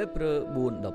[0.00, 0.36] ហេព្រើរ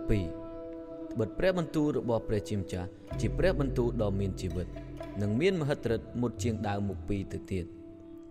[0.10, 2.88] 4:12បិទព្រះបន្ទូលរបស់ព្រះជាម្ចាស់
[3.20, 4.68] ជាព្រះបន្ទូលដ៏មានជីវិត
[5.22, 7.66] និងមានមហិទ្ធិឫទ្ធិមុតជាងដាវមុខពីរទៅទៀត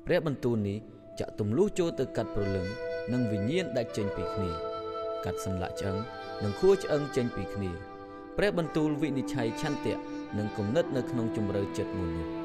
[0.07, 0.79] ព្រះបន្ទូលនេះ
[1.21, 2.67] ចាក់ទម្លុះចូលទៅកាត់ព្រលឹង
[3.13, 4.51] និងវិញ្ញាណដាច់ចេញពីគ្នា
[5.25, 5.97] កាត់សន្លាក់ឆ្អឹង
[6.43, 7.71] និងខួរឆ្អឹងចេញពីគ្នា
[8.37, 9.97] ព្រះបន្ទូលវិនិច្ឆ័យឆន្ទៈ
[10.39, 12.44] និងគំនិតនៅក្នុងជំរឿចិត្តមនុ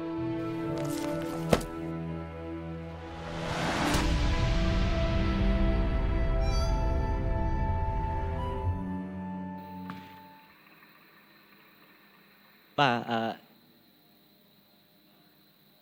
[12.79, 13.19] ស្ស បាទអឺ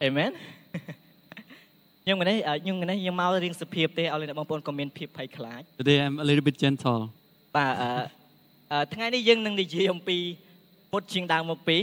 [0.07, 0.31] Amen
[2.03, 7.01] ខ្ញុំថ្ងៃនេះអឺខ្ញុំថ្ងៃនេះខ្ញុំមករៀងសភាពទេឲ្យអ្នកបងប្អូនក៏មានភាពភ័យខ្លាច Today I'm a little bit gentle.
[7.55, 7.89] បាទអឺ
[8.71, 10.17] អឺថ្ងៃនេះយើងនឹងនិយាយអំពី
[10.91, 11.77] ពុតជាងដើមមកពី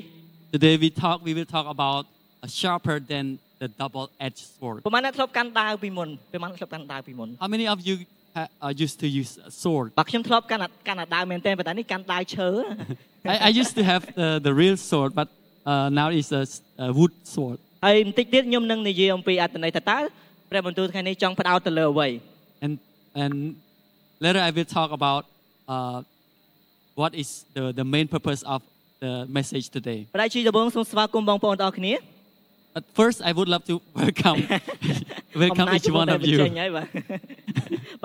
[0.54, 2.02] Today we talk we will talk about
[2.46, 3.26] a sharper than
[3.62, 4.78] the double-edged sword.
[4.86, 7.94] ប្រហែលអ្នកធ្លាប់កាន់ដាវពីមុនប្រហែលអ្នកធ្លាប់កាន់ដាវពីមុន How many of you
[8.36, 9.88] ha- are used to use a sword?
[9.98, 12.48] បាទខ្ញុំធ្លាប់កាន់កាន់ដាវមែនទេប៉ុន្តែនេះកាន់ដាវឈើ
[13.34, 15.28] I, I used to have the, the real sword, but
[15.70, 17.58] uh, now it's a, s- a wood sword.
[17.84, 19.98] ហើយបន្តិចទៀតខ្ញុំនឹងនិយាយអំពីអត្ថន័យថាតើ
[20.50, 22.08] ព្រះបន្ទូលថ្ងៃនេះចង់ផ្ដោតទៅលើអ្វី
[22.64, 22.72] And
[23.22, 23.34] and
[24.24, 25.22] later I will talk about
[25.74, 25.98] uh,
[27.00, 28.60] what is the, the main purpose of
[29.02, 29.98] the message today.
[30.14, 31.94] បដិជាដំបូងសូមស្វាគមន៍បងប្អូនទាំងអស់គ្នា
[32.76, 34.38] But first, I would love to welcome
[35.42, 36.70] welcome អំណាច each one តែ of បញ្ចេញ you.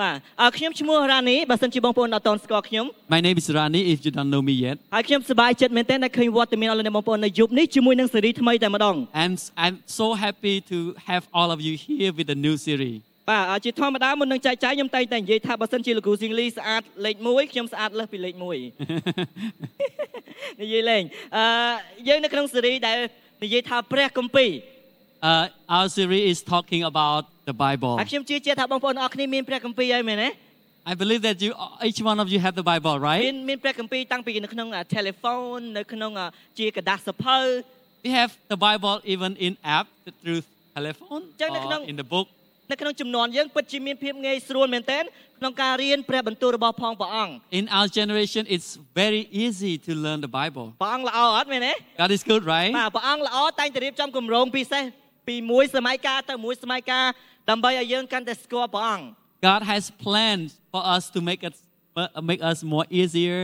[0.03, 3.81] ហើយបាទបាទអរខ្ញុំឈ្មោះរ៉ានីបើសិនជាបងប្អូនអត់ទាន់ស្គាល់ខ្ញុំ My name is Rani.
[3.93, 9.33] If you don't know me yet, ហើយខ្ញុំសប្បាយចិត្តមែនទែនដែលឃើញវត្តមានអស់លោកអ្នកបងប្អូននៅយប់នេះជាមួយនឹងសេរីថ្មីតែម្ដង I'm
[9.65, 12.98] I'm so happy to have all of you here with the new series.
[13.31, 18.42] បាទអ่าជាធម្មតាមុននឹងចែកចាយខ្ញុំតែងតែនិយាយថាបើសិនជាលោកគ្រូស៊ីងលីស្អាតលេខ1ខ្ញុំស្អាតលើសពីលេខ1
[20.61, 21.03] និយាយលេង
[21.37, 21.45] អឺ
[22.09, 22.98] យើងនៅក្នុងសេរីដែល
[23.45, 24.51] និយាយថាព្រះគម្ពីរ
[25.22, 27.93] Uh, our series is talking about the Bible.
[27.99, 30.30] ហើយខ្ញុំជឿជាក់ថាបងប្អូនអរគ្នាមានព្រះគម្ពីរហើយមែនទេ
[30.92, 31.52] I believe that you
[31.89, 33.23] each one of you have the Bible, មាន right?
[33.49, 36.27] មានព្រះគម្ពីរតាំងពីនៅក្នុង telephone នៅក្នុងអា
[36.60, 37.38] ជាกระดาษសភៅ
[38.05, 39.88] We have the Bible even in app
[40.21, 40.42] through
[40.77, 42.27] telephone Chắc là or không- in the book.
[42.71, 45.04] នៅក្នុងចំនួនយើងពិតជាមានភាពងាយស្រួលមែនទែន
[45.39, 48.70] ក្នុងការរៀនព្រះបន្ទូលរបស់ផងព្រះអង្គ In our generation, it's
[49.02, 50.66] very easy to learn the Bible.
[50.82, 52.71] ព្រះអង្គល្អអត់មែនទេ God is good, right?
[52.80, 54.83] បាទព្រះអង្គល្អតែងតែរៀបចំគម្រោងពិសេស
[55.30, 57.08] ពីមួយសម័យកាលទៅមួយសម័យកាល
[57.49, 59.05] ដើម្បីឲ្យយើងកាន់តែស្គាល់ព្រះអង្គ
[59.49, 61.55] God has plans for us to make us
[62.02, 63.39] uh, make us more easier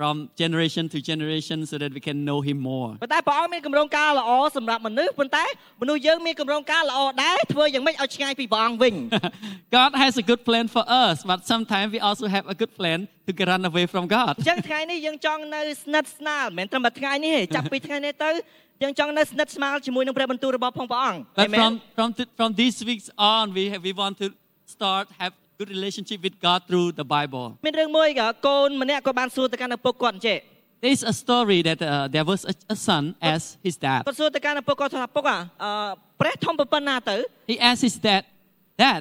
[0.00, 2.90] from generation to generation so that we can know Him more.
[3.02, 5.44] ប៉ុន្តែព្រះអង្គមានគម្រោងការល្អសម្រាប់មនុស្សប៉ុន្តែ
[5.82, 8.94] មនុស្សយើងមានគម្រោងការល្អដែរធ្វើយ៉ាងម៉េចឲ្យឆ្ងាយពីព្រះអង្គវិញ
[9.76, 12.98] God has a good plan for us, but sometimes we also have a good plan
[13.26, 14.32] to get run away from God.
[14.40, 18.30] អញ្ចឹងថ្ងៃនេះយើងចង់នៅស្និទ្ធស្នាលមិនមែនត្រឹមតែថ្ងៃនេះទេចាប់ពីថ្ងៃនេះទៅ
[18.82, 21.58] យើងចង់នៅស្និទ្ធស្នាលជាមួយនឹងព្រះបន្ទូលរបស់ផងព្រះអង្គ But Amen?
[21.60, 24.26] from from th- from these weeks on, we have, we want to
[24.74, 27.44] start have good relationship with God through the Bible.
[27.66, 30.38] មានរឿងមួយក៏កូនម្នាក់ក៏បានសួរទៅកាន់ឪពុកគាត់អញ្ចេះ
[30.82, 34.00] There is a story that uh, there was a, a son asked his dad.
[34.08, 35.70] គាត់សួរទៅកាន់ឪពុកគាត់ថាឪពុកអាអឺ
[36.20, 37.16] ព្រះធំប៉ុណ្ណាទៅ
[37.50, 38.22] He asked his dad,
[38.82, 39.00] Dad,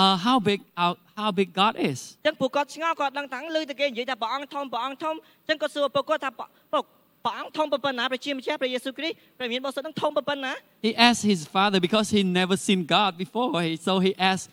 [0.00, 1.98] uh, how big how, how big God is?
[2.16, 6.30] អញ្ចឹងពួកគាត់ឆ្ងល់គាត់ដឹងថាឮតែគេនិយាយថាព្រះអង្គធំព្រះអង្គធំអញ្ចឹងគាត់សួរឪពុកគាត់ថា
[6.72, 6.84] ពុក
[7.24, 10.52] ព្រះអង្គធំប៉ុណ្ណាព្រះជាម្ចាស់ព្រះយេស៊ូវគ្រីស្ទព្រះមានបរិសុទ្ធនឹងធំប៉ុណ្ណា
[10.86, 13.48] He asked his father because he never seen God before.
[13.66, 14.46] He, so he asked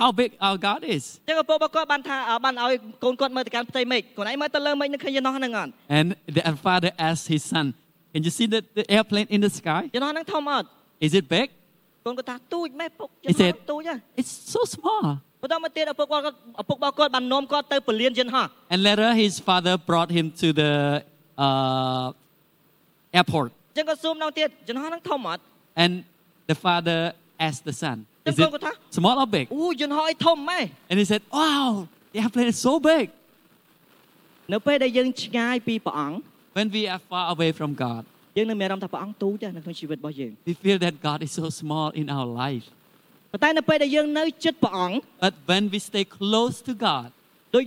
[0.00, 1.04] how big our God is.
[1.20, 2.72] អញ្ចឹងឪពុករបស់គាត់បានថាអឺបានឲ្យ
[3.04, 7.66] កូនគាត់មើលទៅកាន់ផ្ទៃមេឃខ្លួនឯងមើលទៅលើមេឃនឹងឃើញយន្តហោះហ្នឹងអត់ And the father asked his son,
[8.12, 9.82] Can you see the, the airplane in the sky?
[9.94, 10.66] យន្តហោះហ្នឹងធំអត់
[11.06, 11.48] Is it big?
[12.06, 15.04] កូនគាត់ថាទូចម៉ែពុកយ He ន្តហោះ said- ហ្នឹងទូចហ៎ It's so small.
[15.42, 20.72] បន្តមកទៀតឪពុកគាត់គាត់ឪពុករបស់គាត់បាននាំគាត់ទៅពលានយន្តហោះ And later his father brought him to the
[21.44, 22.06] uh,
[23.18, 23.48] airport.
[23.70, 25.42] អញ្ចឹងគាត់សួរម្ដងទៀតយន្តហោះហ្នឹងធំអត់
[25.82, 25.92] And
[26.50, 26.98] the father
[27.46, 28.49] asked the son, is it
[28.89, 29.47] small or big?
[30.89, 33.11] And he said, Wow, the airplane is so big.
[36.53, 38.05] When we are far away from God,
[38.35, 38.45] we
[40.53, 42.69] feel that God is so small in our life.
[43.31, 43.41] But
[45.45, 47.11] when we stay close to God,
[47.53, 47.65] we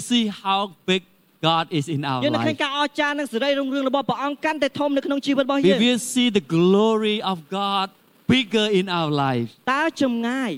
[0.00, 1.02] see how big
[1.49, 2.61] God is in our យើងនឹងឃើញ life.
[2.63, 7.87] ការអស្ចារ្យនិងសេរីរុងរឿងរបស់ព្រះអង្គកាន់តែធំនៅក្នុងជីវិតរបស់ We យើង will see the glory of God
[8.33, 9.49] bigger in our life.
[9.73, 10.51] តើចម្ងាយ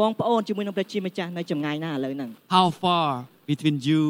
[0.00, 3.08] បងប្អូនជាមួយនឹងព្រះជាម្ចាស់នៅចម្ងាយណាឥឡូវហ្នឹង How far
[3.50, 4.02] between you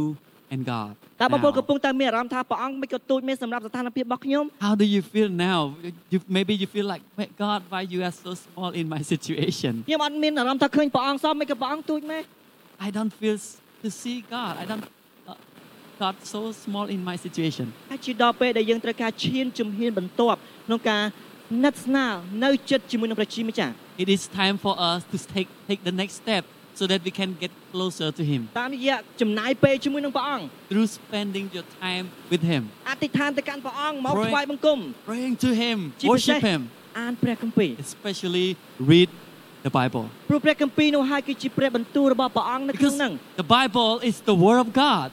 [0.54, 0.92] and God?
[1.20, 1.58] តើបងប្អូន now?
[1.58, 5.60] កំពុងតែមានអារម្មណ៍ថាព្រះអង្គមិនក៏ទូចមានសម្រាប់ស្ថានភាពរបស់ខ្ញុំ How do you feel now?
[6.12, 9.72] You, maybe you feel like, "Wait, God, why you are so small in my situation?
[9.88, 12.22] ខ្ញុំអត់មានអារម្មណ៍ថាឃើញព្រះអង្គសោះមិនក៏ព្រះអង្គទូចមែន
[12.86, 13.50] I don't feel s-
[13.84, 14.52] to see God.
[14.62, 14.90] I don't, uh,
[16.02, 17.66] God so small in my situation.
[17.90, 21.02] ហើយជាដល់ពេលដែលយើងត្រូវការឈានជំហានបន្ទាប់ក្នុងការ
[21.64, 22.14] ណិតស្នាល
[22.44, 23.72] នៅចិត្តជាមួយនឹងព្រះជាម្ចាស់
[24.04, 26.42] It is time for us to take, take the next step
[26.80, 32.62] so that we can get closer to Him តាមរយៈចំណាយពេលជាមួយនឹងព្រះអង្គ through spending your time with Him,
[32.90, 34.30] អធិដ្ឋានទៅកាន់ព្រះអង្គមក Pray.
[34.32, 34.78] ថ្វាយបង្គំ
[35.10, 36.60] praying to Him, ជាពិសេស worship Him,
[37.00, 38.48] អានព្រះគម្ពីរ especially
[38.92, 39.08] read
[39.66, 40.04] the Bible.
[40.28, 43.12] ព្រោះព្រះគម្ពីរនោះហើយគឺជាព្រះបន្ទូលរបស់ព្រះអង្គនៅក្នុង Because ហ្នឹង
[43.42, 45.08] the Bible is the Word of God.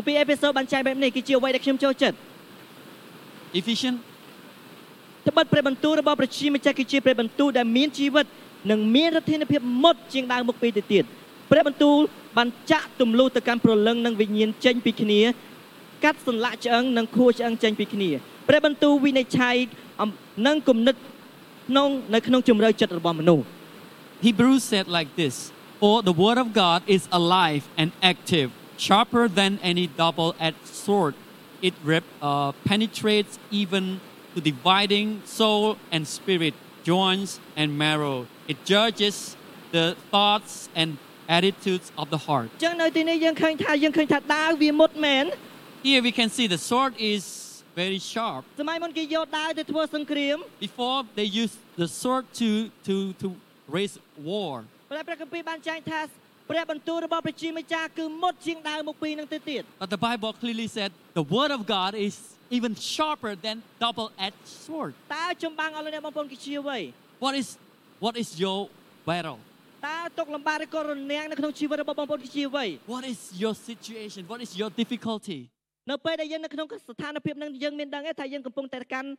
[0.00, 2.16] គម្ពីរអេផេសូបានចែងបែបនេះគឺជាអ្វីដែលខ្ញុំចូលចិត្ត
[3.60, 3.98] Ephesians
[5.28, 8.26] ត្បិតព្រះបន្ទូលរបស់ព្រះជាម្ចាស់គឺជាព្រះបន្ទូលដែលមានជីវិត
[8.70, 11.04] និងមានរធានភាពមុតជាងដើមមុខពីទៅទៀត
[11.50, 11.96] ព្រះបន្ទូល
[12.36, 15.20] បានចាក់ទម្លុះទៅកាន់ព្រលឹងនិងវិញ្ញាណចេញពីគ្នា
[16.04, 18.10] កាត់សន្លាក់ឆ្អឹងនិងខួរឆ្អឹងចេញពីគ្នា
[18.48, 19.56] ព្រះបន្ទូលវិនិច្ឆ័យ
[20.00, 20.10] អំ
[20.46, 20.94] និងគំនិត
[21.68, 23.44] ក្នុងនៅក្នុងជំរឿចិត្តរបស់មនុស្ស
[24.26, 25.36] Hebrews said like this
[25.80, 28.50] For the Word of God is alive and active,
[28.80, 31.14] Sharper than any double edged sword,
[31.60, 34.00] it rip, uh, penetrates even
[34.34, 38.26] to dividing soul and spirit, joints and marrow.
[38.48, 39.36] It judges
[39.70, 40.96] the thoughts and
[41.28, 42.48] attitudes of the heart.
[45.82, 48.46] Here we can see the sword is very sharp.
[50.58, 53.36] Before they used the sword to, to, to
[53.68, 54.64] raise war.
[56.49, 60.89] ប៉ុន្តែព្រះគម្ពីរបានចែងថាព្រះបន្ទូលរបស់ព្រះជាម្ចាស់គឺមុតជាងដាវមុខពីរនឹងទៅទៀត But the Bible clearly said
[61.19, 62.15] the word of God is
[62.57, 63.55] even sharper than
[63.85, 64.91] double-edged sword.
[65.15, 66.79] តើចម្បាំងអស់លោកអ្នកបងប្អូនគឺជាអ្វី
[67.25, 67.47] What is
[68.05, 68.59] what is your
[69.09, 69.37] battle?
[69.87, 72.65] តើទុកលំបាកឬក៏រនាំងនៅក្នុងជីវិតរបស់បងប្អូនគឺជាអ្វី
[72.95, 74.21] What is your situation?
[74.31, 75.39] What is your difficulty?
[75.91, 79.09] នៅពេលដែលយើងនៅក្នុងស្ថានភាពហ្នឹងយើងមានដឹងទេថាយើងកំពុងតែកាន់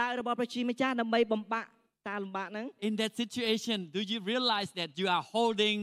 [0.00, 1.68] ដាវរបស់ព្រះជាម្ចាស់ដើម្បីបំបាក់
[2.08, 5.78] តាលំបាកហ្នឹង In that situation, do you realize that you are holding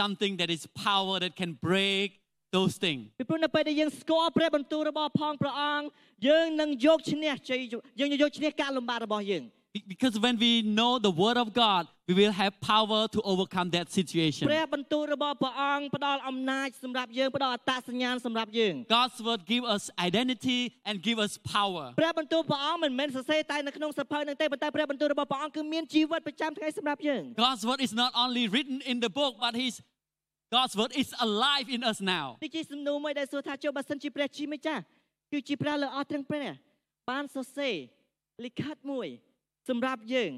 [0.00, 2.08] something that is power that can break
[2.56, 3.04] those things?
[3.20, 5.86] ពីព្រោះនៅពេលដែលយើងស្គាល់ព្រះបន្ទូលរបស់ផងព្រះអង្គ
[6.28, 7.60] យើងនឹងយកឈ្នះជ័យ
[8.00, 9.59] យើងនឹងយកឈ្នះការលំបាករបស់យើង Be-
[9.92, 13.86] Because when we know the word of God, we will have power to overcome that
[13.98, 14.44] situation.
[14.48, 21.84] ព្រះបន្ទូលរបស់ព្រះអង្គផ្ដល់អំណាចសម្រាប់យើងផ្ដល់អត្តសញ្ញាណសម្រាប់យើង God's word give us identity and give us power.
[22.00, 29.74] ព្រះបន្ទូលព្រះអង្គមិនមែនសរសេរតែនៅក្នុងសៀវភៅហ្នឹងទេប៉ុន្តែព្រះបន្ទូលរបស់ព្រះអង្គគឺមានជីវិតប្រចាំថ្ងៃសម្រាប់យើង God's word is not only written in the book, but His
[30.56, 32.26] God's word is alive in us now.
[32.44, 34.82] នេះជាសំណួរមួយដែលសួរថាចុះបើសិនជាព្រះជាម្ចាស់
[35.32, 36.52] គឺជាព្រះលើអស់ទាំងព្រះ
[37.10, 37.74] បានសរសេរ
[38.44, 39.08] លិខិតមួយ
[39.68, 40.32] សម្រាប់យើង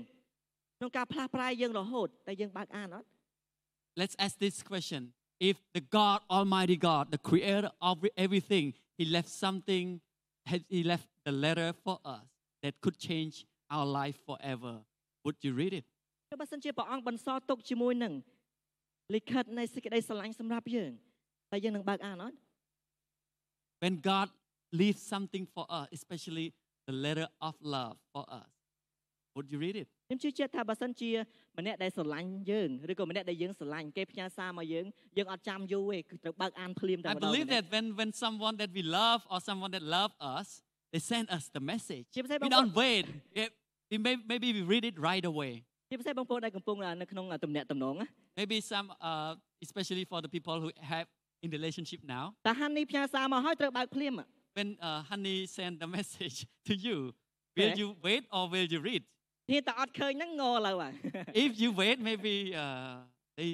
[0.78, 3.08] ក្នុងការផ្លាស់ប្រែយើងរហូតតែយើងបើកអានអត់
[4.00, 5.02] Let's ask this question.
[5.50, 8.66] If the God, Almighty God, the creator of everything,
[8.98, 9.86] He left something,
[10.76, 12.26] He left the letter for us
[12.62, 13.34] that could change
[13.74, 14.74] our life forever,
[15.24, 15.84] would you read it?
[16.30, 18.12] ចុះបើសិនជាព្រះអង្គបន្សល់ទុកជាមួយនឹង
[19.14, 20.92] លិខិតនៃសេចក្តីស្រឡាញ់សម្រាប់យើង
[21.50, 22.36] តែយើងនឹងបើកអានអត់
[23.82, 24.28] When God
[24.80, 26.46] leaves something for us, especially
[26.88, 28.50] the letter of love for us,
[29.36, 29.86] would you read it?
[30.08, 31.10] ខ្ញុំជឿជាក់ថាបើសិនជា
[31.58, 34.86] ម្នាក់ដែលស្រឡាញ់យើងឬក៏ម្នាក់ដែលយើងស្រឡាញ់គេផ្ញើសារមកយើង
[35.16, 40.48] យើងអត់ចាំយូរទេគឺត្រូវបើកអានភ្លាមតែ I ម្ដង believe that when, when someone that we love or someone that love us,
[40.92, 42.06] they send us the message.
[42.14, 43.04] ជាពិសេសបង We ប្អូន don't wait.
[43.42, 43.48] Eh,
[43.92, 45.52] We may, maybe we read it right away.
[45.90, 48.06] ជាពិសេសបងប្អូនដែលកំពុងនៅក្នុងទំនាក់ទំនងណា
[48.40, 49.32] Maybe some, uh,
[49.66, 51.06] especially for the people who have
[51.44, 52.24] in relationship now.
[52.46, 54.14] តែហាន់នេះផ្ញើសារមកហើយត្រូវបើកភ្លាម
[54.58, 56.36] When uh, Honey send the message
[56.68, 56.96] to you,
[57.56, 57.80] will Okay.
[57.80, 59.02] you wait or will you read?
[59.51, 60.93] នេះតែអត់ឃើញហ្នឹងងលើហើយ
[61.45, 62.95] If you wait, maybe uh,
[63.37, 63.49] they,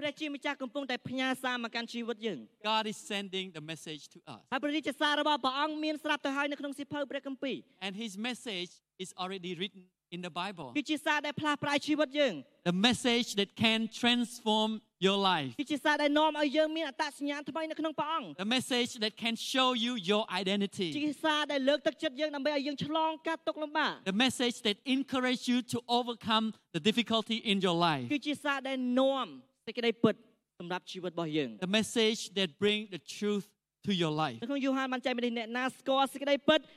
[0.00, 2.38] ព្រះជាម្ចាស់កំពុងតែផ្ញើសារមកកាន់ជីវិតយើង
[2.70, 4.42] God is sending the message to us.
[4.52, 7.56] ហើយព្រះរាជសាររបស់ព្រះអង្គមានស្រាប់ទៅហើយនៅក្នុងសៀវភៅព្រះគម្ពីរ
[7.86, 8.72] And His message
[9.04, 9.82] is already written
[10.15, 10.67] in the Bible.
[10.77, 12.33] គឺជាសារដែលផ្លាស់ប្រែជីវិតយើង
[12.71, 14.69] The message that can transform
[15.05, 15.51] your life.
[15.59, 20.87] គឺជាសារដែលនាំឲ្យយើងមានអត្តសញ្ញាណថ្មីនៅក្នុងព្រះអង្គ The message that can show you your ជា identity.
[21.23, 26.45] សារដែលលើកទឹកចិត្តយើងដើម្បីឲ្យយើងឆ្លងកាត់ទុក្ខលំបាក The message that encourage you to overcome
[26.75, 28.05] the difficulty in your life.
[28.13, 29.25] គឺជាសារដែលនាំ
[29.67, 30.15] សេចក្តីពិត
[30.59, 33.45] សម្រាប់ជីវិតរបស់យើង The message that bring the truth
[33.87, 34.37] to your life.
[34.43, 36.69] នៅក្នុងយូហានបានចែកមានអ្នកណាស្គាល់សេចក្តីពិតសេ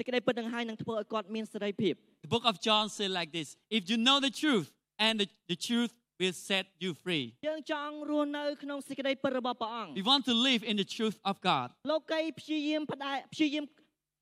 [0.00, 1.94] ចក្តីពិតនឹងហើយនឹងធ្វើឲ្យគាត់មានសេរីភាព
[2.26, 3.48] The book of John said like this
[3.78, 4.68] If you know the truth,
[5.06, 7.24] and the, the truth will set you free.
[7.48, 11.66] យើងចង់រស់នៅក្នុងសេចក្តីពិតរបស់ព្រះអង្គ We want to live in the truth of God.
[11.92, 13.64] លោកីព្យាយាមផ្ដែព្យាយាម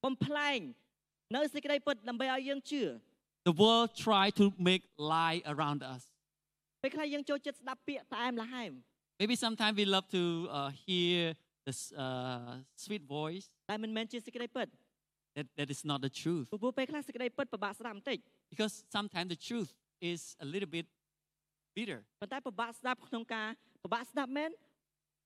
[0.04, 0.58] បំផ្លែង
[1.36, 2.82] នៅសេចក្តីពិតដើម្បីឲ្យយើងជឿ
[3.50, 4.82] The world try to make
[5.14, 6.02] lie around us.
[6.82, 8.72] ពេលខ្លះយើងចូលចិត្តស្ដាប់ពាក្យផ្អែមល្ហែម
[9.20, 10.22] Maybe sometimes we love to
[10.58, 11.18] uh, hear
[11.66, 12.52] the s- uh,
[12.84, 14.68] sweet voice តែមិនមែនជាសេចក្តីពិត
[15.36, 16.46] that, that is not the truth.
[16.52, 18.18] ព្រោះពេលខ្លះសេចក្តីពិតពិបាកស្ដាប់បន្តិច
[18.52, 19.70] Because sometimes the truth
[20.10, 20.86] is a little bit
[21.76, 21.98] bitter.
[22.20, 23.48] ប៉ុន្តែពិបាកស្ដាប់ក្នុងការ
[23.84, 24.50] ពិបាកស្ដាប់មែន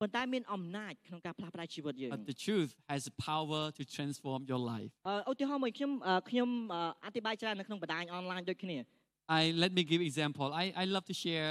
[0.00, 4.92] ប៉ុន្តែមានអំណាចក្នុងការផ្លាស់ប្ដូរជីវិតយើង But the truth has the power to transform your life.
[5.08, 8.78] អឺឧទាហរណ៍មួយខ្ញុំអឺខ្ញុំអឺអធិប្បាយច្រើននៅក្នុងបណ្ដាញអនឡាញដូចគ្នា
[9.38, 10.48] I let me give example.
[10.62, 11.50] I, I love to share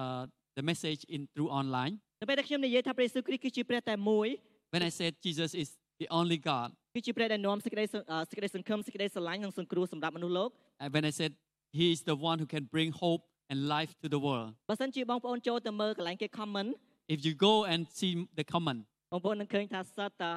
[0.00, 0.22] uh,
[0.58, 4.28] the message in through online, នៅពេលដែលខ្ញុំនិយាយថាព្រះយេស៊ូវគ្រីស្ទគឺជាព្រះតែមួយ
[4.74, 5.68] when I said Jesus is
[6.02, 10.50] the only God, គឺជាព្រះដែលនាំសេចក្តីសអឺសេចក្តីសង្ឃឹមសេចក្តីស្រឡាញ់និងសង្គ្រោះសម្រាប់មនុស្សលោក
[10.82, 11.32] and when I said
[11.80, 14.48] He is the one who can bring hope and life to the world.
[14.70, 16.70] បើសិនជាបងប្អូនចូលទៅមើលកន្លែងគេ comment
[17.14, 18.80] If you go and see the comment,
[19.12, 20.32] បងប្អូននឹងឃើញថាសិតតា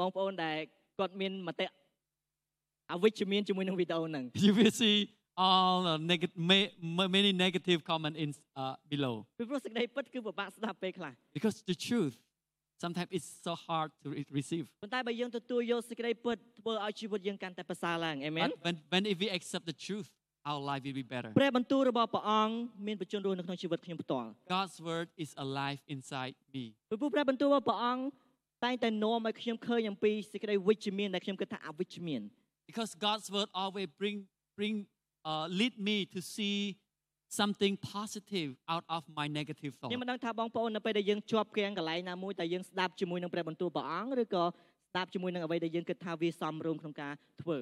[0.00, 0.56] បងប្អូនដែល
[0.98, 1.66] គាត់មានមតិ
[2.92, 4.96] អវិជ្ជមានជាមួយនឹងវីដេអូហ្នឹង you will see
[5.46, 8.28] all uh, neg- ma- ma- many negative comment in
[8.62, 12.14] uh, below ពីព្រោះសេចក្តីពិតគឺពិបាកស្ដាប់ពេលខ្លះ because the truth
[12.84, 14.66] sometimes it's so hard to re- receive.
[14.82, 20.08] ប៉ុន្តែបើយើងទទួលយកសេចក្តីពិតធ្វើឲ្យជីវិតយើងកាន់តែប្រសើរឡើងអេមែន But when, when if we accept the truth,
[20.50, 21.30] our life will be better.
[21.40, 22.54] ព្រះបន្ទូលរបស់ព្រះអង្គ
[22.86, 26.64] មានបញ្ជនរស់នៅក្នុងជីវិតខ្ញុំផ្ទាល់ God's word is alive inside me.
[26.90, 28.02] ពីព្រោះព្រះបន្ទូលរបស់ព្រះអង្គ
[28.64, 32.22] តែងតែនាំឲ្យខ្ញុំឃើញអំពីសេចក្តីវិជ្ជមានដែលខ្ញុំគិតថាអវិជ្ជមាន
[32.70, 34.16] Because God's word always bring
[34.58, 34.76] bring
[35.30, 36.56] uh, lead me to see
[37.40, 40.02] something positive out of my negative ខ្ញុំ thought.
[40.02, 44.44] មិនដឹងថាបងប្អូននៅពេលដែលយើងជាប់គាំងកន្លែងណាមួយតែយើងស្ដាប់ជាមួយនឹងព្រះបន្ទូលព្រះអង្គឬក៏
[44.90, 47.60] ស្ដាប់ជាមួយនឹងអ្វីដែលយើងគិតថាវាសមរម្យក្នុងការធ្វើ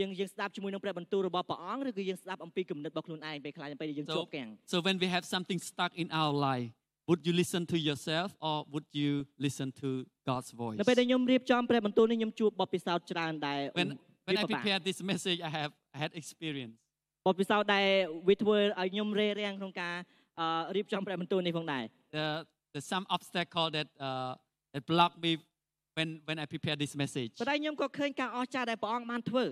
[0.00, 6.70] យើងយើងស្ដាប់ជាមួយនឹងព្រះបន្ទូលរបស់ព្រះអង្គឬក៏យើងស្ដាប់អំពីគំនិតរបស់ខ្លួនឯងពេលខ្លះនៅពេលដែលយើងជាប់គាំង So when we have something stuck in our life,
[7.08, 9.12] would you listen to yourself or would you
[9.46, 9.88] listen to
[10.28, 10.78] God's voice?
[10.80, 13.88] នៅពេលដែលខ្ញុំរៀបចំព្រះបន្ទូលនេះខ្ញុំជួបបទពិសោធន៍ច្រើនដែល When
[14.26, 16.76] វា when I ពិបាក prepared this message, I have I had experience.
[17.26, 17.86] បទពិសោធន៍ដែល
[18.28, 19.94] វាធ្វើឲ្យខ្ញុំរេរាំងក្នុងការ
[20.40, 21.84] អឺរៀបចំព្រះបន្ទូលនេះផងដែរ
[22.18, 22.26] The
[22.76, 24.32] the some obstacle that uh,
[24.72, 25.32] that blocked me
[25.96, 27.32] when when I prepared this message.
[27.40, 29.46] ប៉ុន្តែខ្ញុំក៏ឃើញការអស្ចារ្យដែលព្រះអង្គបានធ្វើ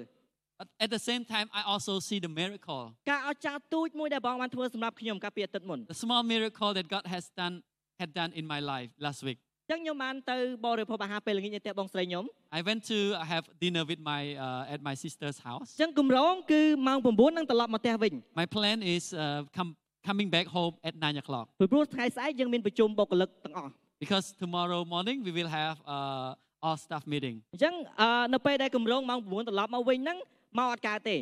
[0.61, 6.87] But at the same time, I also see the miracle, ការអស្ចារ្យទូចមួយដែលព្រះអង្គបានធ្វើសម្រាប់ខ្ញុំកាលពីអាទិត្យមុន the small miracle that
[6.95, 7.55] God has done
[8.01, 9.39] had done in my life last week.
[9.71, 12.25] អញ្ចឹងខ្ញុំបានទៅបរិភោគអាហារពេលល្ងាចនៅផ្ទះបងស្រីខ្ញុំ
[12.59, 12.99] I went to
[13.33, 15.69] have dinner with my uh, at my sister's house.
[15.73, 19.71] អញ្ចឹងគម្រោងគឺម៉ោង9នឹងត្រឡប់មកផ្ទះវិញ My plan is uh, come,
[20.09, 23.71] coming back home at nine o'clock ពីព្រោះថ្ងៃស្អែកយើងមានប្រជុំបុគ្គលិកទាំងអស់
[24.03, 27.37] because tomorrow morning we will have uh, all staff meeting.
[27.55, 30.19] អញ្ចឹងអឺនៅពេលដែលគម្រោងម៉ោង9ត្រឡប់មកវិញហ្នឹង
[30.59, 31.17] មកអត់កើតទេ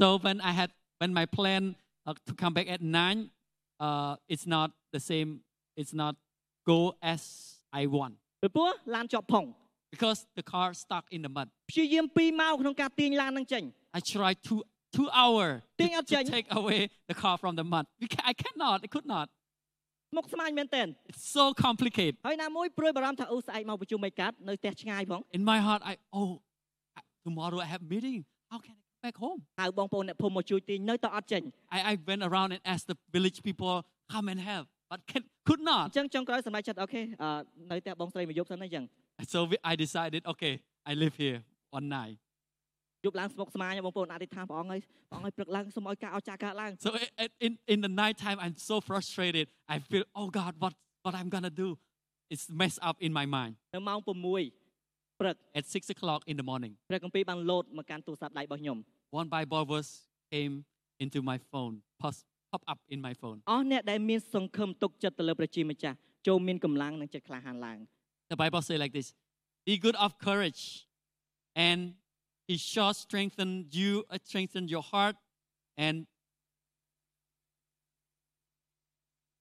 [0.00, 0.70] So when I had
[1.00, 1.62] when my plan
[2.06, 3.18] uh, to come back at nine,
[3.86, 5.28] uh, it's not the same.
[5.80, 6.14] It's not
[6.72, 6.78] go
[7.12, 7.22] as
[7.80, 9.44] I want ពីព្រោះឡានជាប់ផុង
[9.94, 11.46] because the car stuck in the mud.
[11.70, 13.62] ព្យាយាម2ម៉ោងក្នុងការទាញឡានហ្នឹងចេញ
[13.98, 14.60] I tried two
[14.96, 16.24] two hour to, Ting at to dyan.
[16.36, 16.80] take away
[17.10, 17.84] the car from the mud.
[18.00, 18.78] We ca- I cannot.
[18.86, 19.26] I could not.
[20.10, 22.14] ស្មុកស្មាញមែនទែន It's so complicated.
[22.26, 26.30] ហើយណាមួយព្រួយបារម្ភថាអូស្អែកមកប្រជុំមិនកាត់នៅផ្ទះឆ្ងាយផង In my heart, I oh,
[26.98, 28.18] I- tomorrow I have meeting.
[28.52, 29.40] How can I come back home?
[29.60, 31.42] ហៅបងប្អូនអ្នកភូមិមកជួយទាញនៅតែអត់ចេញ
[31.76, 33.74] I, I went around and asked the village people
[34.14, 35.84] come and help, but can, could អ not.
[35.88, 37.28] ញ្ចឹងចុងក្រោយសម្រេចចិត្តអូខេអឺ
[37.70, 38.84] នៅផ្ទះបងស្រីមួយយប់សិនណាអញ្ចឹង
[39.34, 40.54] So we, I decided, okay,
[40.90, 41.38] I live here
[41.78, 42.16] one night.
[43.04, 44.80] យប់ឡើងស្មុកស្មាញបងប្អូនអធិដ្ឋានព្រះអង្គហើយ
[45.10, 49.46] ព្រះអង្គឲ្យព្រឹកឡើងសូមឲ្យការអស្ចារ្យកើតឡើង So i- i- in, in the night time, I'm so frustrated.
[49.74, 50.72] I feel, oh God, what,
[51.04, 51.68] what I'm gonna do?
[52.32, 53.52] It's messed up in my mind.
[53.74, 58.78] នៅម៉ោង6ព្រឹក At six o'clock in the morning, ព្រះគម្ពីរបានលោតមកកាន់ទូរស័ព្ទដៃរបស់ខ្ញុំ
[59.20, 59.92] one Bible verse
[60.34, 60.54] came
[61.04, 61.74] into my phone,
[62.52, 63.38] pop, pop up in my phone.
[63.50, 65.96] អស់អ្នកដែលមានសង្ឃឹមទុកចិត្តទៅលើព្រះជាម្ចាស់
[66.26, 67.78] ចូលមានកម្លាំងនិងចិត្តក្លាហានឡើង
[68.32, 69.08] The Bible say like this:
[69.68, 70.62] Be good of courage,
[71.66, 71.80] and
[72.48, 75.16] He shall strengthen you, uh, strengthen your heart,
[75.86, 75.96] and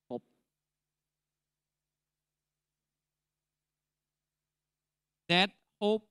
[0.09, 0.23] Hope.
[5.31, 5.49] that
[5.81, 6.05] hope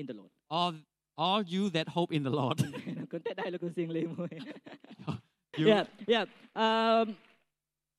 [0.00, 0.74] in the Lord all
[1.16, 2.58] all you that hope in the Lord.
[3.12, 4.32] គុណតែដៃលោកគុណសៀងលេមួយ
[5.60, 5.80] you, យ៉ា
[6.12, 6.22] យ៉ា
[6.58, 6.66] អឺ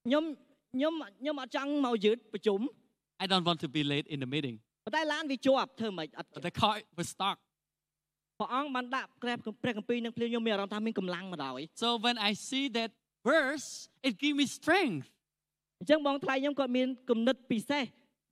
[0.06, 0.24] ខ្ញុំ
[0.76, 2.60] ខ្ញុំខ្ញុំអត់ចង់មកយឺតប្រជុំ
[3.24, 7.38] I don't want to be late in the meeting, ប៉ុន្តែឡានវាជាប់ធ្វើមិនអត់ but the car was stuck.
[8.40, 12.92] ព្រះអង្គបានដាក់ក្រែបព្រះគម្ពីរនឹងភ្លាមខ្ញុំមានអារម្មណ៍ថាមានកម្លាំងមកដល់ So when I see that
[13.32, 13.68] verse,
[14.08, 15.06] it gave me strength.
[15.80, 17.84] អញ្ចឹងបងថ្លៃខ្ញុំគាត់មានគំនិតពិសេស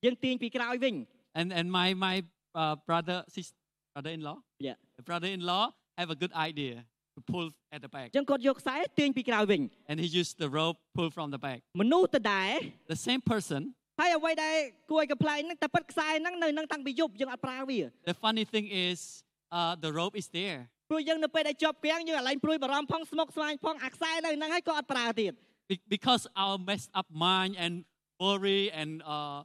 [0.05, 0.95] យើងទាញពីក្រោយវិញ
[1.39, 2.15] And and my my
[2.61, 3.47] uh, brother sis,
[3.93, 5.63] brother-in-law, យ៉ា the brother-in-law
[5.99, 6.75] have a good idea
[7.15, 11.59] to pull at the back, អញ្ចឹងគាត់យកខ្សែទាញពីក្រោយវិញ and he used the rope pull from the back.
[11.81, 12.51] មនុស្សទៅដែរ
[12.93, 13.61] The same person.
[13.99, 14.55] ហើយអ្វីដែល
[14.91, 17.79] គួរឲ្យកំ pl ែងហ្នឹងតែប៉ិតខ្សែហ្នឹងនៅនឹងតាំងពីយប់យើងអត់ប្រើវា
[18.11, 18.97] The funny thing is,
[19.57, 20.59] uh, the rope is there.
[20.89, 25.33] ព្រោះយើងនៅពេលដែលជាប់គាំងយើងអាឡែងព្រួយបារម្ភផងស្មុកស្មាញផងអាខ្សែនៅហ្នឹងហើយក៏អត់ប្រើទៀត
[25.69, 27.73] Be- because our messed up mind and
[28.25, 29.39] worry and uh,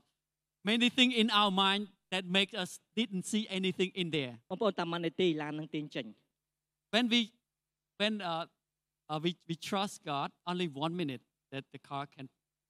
[0.70, 1.82] many things in our mind
[2.12, 4.32] that make us didn't see anything in there.
[4.50, 6.06] បងប្អូនតាមនាទីឡានហ្នឹងទាញចេញ
[6.94, 7.20] When we
[8.00, 8.46] when uh,
[9.08, 12.28] uh, we, we trust God, only one minute that the car can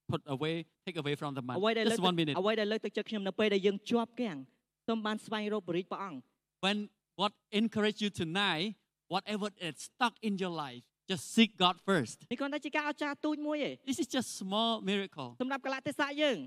[0.09, 1.57] put away, take away from the mud.
[1.59, 2.35] អ្វីដែលលើក Just one minute.
[2.41, 4.39] អ្វីដែលលើកទឹកចិត្តខ្ញុំនៅពេលដែលយើងជាប់គាំង
[4.87, 6.19] សូមបានស្វែងរកបរិយាព្រះអង្គ
[6.65, 6.77] When
[7.21, 8.67] what encourage you tonight,
[9.15, 12.17] whatever is stuck in your life, just seek God first.
[12.33, 16.39] នេះគ្រាន់តែជាការអស្ចារ្យទូចមួយឯង This is just small miracle សម្រាប់កលៈទេសៈយើង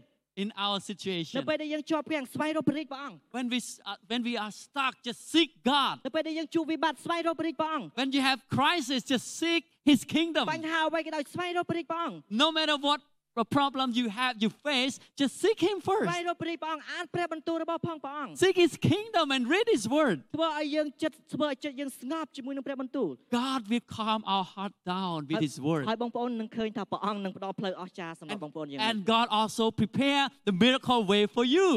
[0.44, 1.40] in our នៅ situation.
[1.50, 5.96] ពេលដែលយើងជាប់គាំងស្វែងរកព្រះរាជព្រះអង្គ When we s- uh, when we are stuck, just seek God.
[6.06, 10.46] នៅពេលដែលយើងជួបវិបត្តិស្វែងរកព្រះរាជព្រះអង្គ When you have crisis, just seek His kingdom.
[10.56, 13.00] បញ្ហាអ្វីក៏ដោយស្វែងរកព្រះរាជព្រះអង្គ No matter what
[13.36, 16.10] the problem you have, you face, just seek Him ស្វែ first.
[16.20, 20.18] ងរកព្រះរាជព្រះអង្គអានព្រះបន្ទូលរបស់ផងព្រះអង្គ Seek His kingdom and read His word.
[20.36, 23.10] ធ្វើឲ្យយើងចិត្តធ្វើឲ្យចិត្តយើងស្ងប់ជាមួយនឹងព្រះបន្ទូល
[23.42, 25.84] God will calm our heart down with His word.
[25.90, 31.70] ហើយបងប្អូននឹងឃើញថាព្រះអង្គនឹងផ្ដល់ផ្លូវអស្ចារ្យសម្រាប់បងប្អូនយើង And God also prepare the miracle way for you.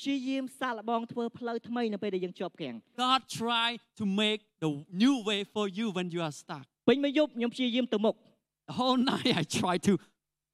[0.00, 2.74] ព្យាយាមសាកល្បងធ្វើផ្លូវថ្មីនៅពេលដែលយើងជាប់គាំង
[3.06, 3.68] God try
[4.00, 4.70] to make the
[5.02, 6.64] new way for you when you are stuck.
[6.88, 8.14] ពេញមួយយប់ខ្ញុំព្យាយាមទៅមុខ
[8.70, 9.92] The whole night I try to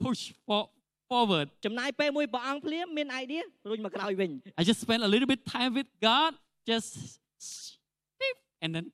[0.05, 0.63] push for,
[1.11, 1.47] forward.
[1.67, 6.31] ចំណាយពេលមួយព្រះអង្គភ្លាមមាន idea រុញមកក្រោយវិញ I just spend a little bit time with God,
[6.71, 6.91] just
[8.21, 8.85] beep, and then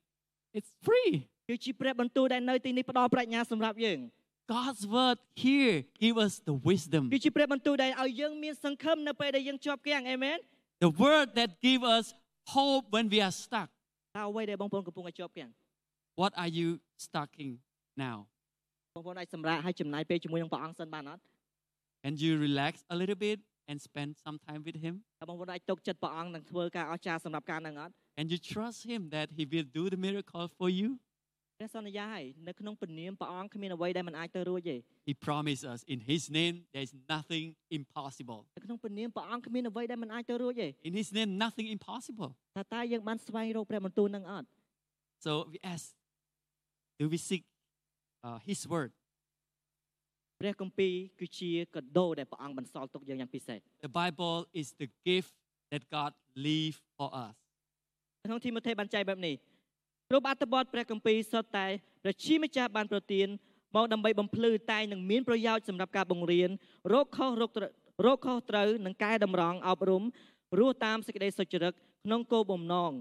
[0.57, 1.11] it's free.
[1.49, 3.99] គឺជាព្រះបន្ទូលដែលនៅទីនេះផ្ដល់ប្រាជ្ញាសម្រាប់យើង
[4.55, 7.03] God's word here give us the wisdom.
[7.13, 10.37] គឺជាព្រះបន្ទូលដែលឲ្យយើងមានសង្ឃឹមនៅពេលដែលយើងជាប់គាំងអេមែន
[10.85, 12.05] The word that give us
[12.55, 13.69] hope when we are stuck.
[14.17, 15.49] តើអ្វីដែលបងប្អូនកំពុងតែជាប់គាំង
[16.21, 16.69] What are you
[17.05, 17.51] stucking
[18.05, 18.17] now?
[18.95, 21.21] បងប្អូនអាចសម្រាកឲ្យចំណាយពេលជាមួយនឹងព្រះអង្គសិនបានអត់
[22.07, 24.93] And you relax a little bit and spend some time with him?
[25.21, 30.89] តើបងប្អូនអាចទុកចិត្តព្រះអង្គនឹងធ្វើការអស្ចារ្យសម្រាប់ការនឹងអត់ And you trust him that he will do the miracle for you?
[31.59, 34.77] ព្រះសន្យាឲ្យនៅក្នុងពនាមព្រះអង្គគ្មានអ្វីដែលមិនអាចទៅរួចទេ
[35.09, 37.45] He promised us in his name there is nothing
[37.79, 38.39] impossible.
[38.57, 42.29] នៅក្នុងពនាមព្រះអង្គគ្មានអ្វីដែលមិនអាចទៅរួចទេ In his name nothing impossible.
[42.57, 44.47] ថាតើយើងបានស្វែងរកព្រះបន្ទូលនឹងអត់
[45.25, 45.85] So we ask,
[46.99, 47.43] do we seek
[48.27, 48.91] uh, his word?
[50.39, 55.33] ព្រះគម្ពីរគឺជាកដោដែលព្រះអង្គបន្សល់ទុកយើងយ៉ាងពិសេស The Bible is the gift
[55.71, 56.11] that God
[56.47, 57.35] leave for us.
[58.23, 59.35] នៅក្នុងទីម៉ូថេបានចែកបែបនេះ
[60.09, 61.67] គ្រប់អត្ថបទព្រះគម្ពីរសុទ្ធតែ
[62.03, 63.27] ព្រះជាម្ចាស់បានប្រទាន
[63.75, 66.49] មកដើម្បីបំភ្លឺតែងនឹងមានប្រយោជន៍សម្រាប់ការបង្រៀន
[66.93, 67.71] រោគខុសរោគត្រូវ
[68.05, 70.03] រោគខុសត្រូវនិងកែតម្រង់អប់រំ
[70.59, 71.73] រស់តាមសេចក្តីសុចរិត
[72.05, 72.91] ក្នុងគោលបំណង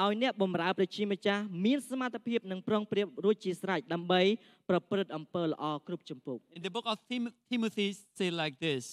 [0.00, 4.22] ឲ្យអ្នកបម្រើព្រះជាម្ចាស់មានសមត្ថភាពនិងប្រុងប្រៀបរួចជាស្រេចដើម្បី
[4.68, 8.84] ប្រព្រឹត្តអំពើល្អគ្រប់ចម្ពោះ In the book of Tim- Timothy say like this,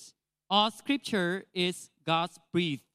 [0.55, 1.31] all scripture
[1.67, 1.75] is
[2.11, 2.87] God's breathed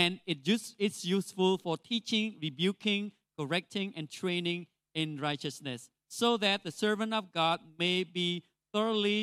[0.00, 3.02] and it just it's useful for teaching, rebuking,
[3.38, 4.60] correcting and training
[5.00, 5.80] in righteousness
[6.20, 8.28] so that the servant of God may be
[8.74, 9.22] thoroughly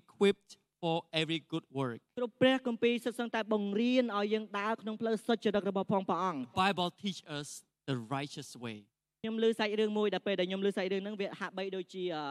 [0.00, 1.98] equipped for every good work.
[2.18, 7.48] គ្រប់ព្រះគម្ពីរសិតសឹងតែបង្រៀនឲ្យយើងដើរក្នុងផ្លូវសុចរិតរបស់ផងព្រះអង្គ Bible teach us
[7.90, 8.78] the righteous way.
[9.22, 12.24] ខ្ញុំឮសាច់រឿងមួយដែលពេលដែលខ្ញុំឮសាច់រឿងហ្នឹងវាហាក់បីដូចជាអឺ